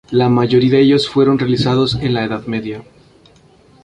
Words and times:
La 0.09 0.29
mayoría 0.29 0.71
de 0.71 0.79
ellos 0.81 1.07
fueron 1.07 1.37
realizados 1.37 1.93
en 1.93 2.15
la 2.15 2.23
Edad 2.23 2.47
Media. 2.47 2.83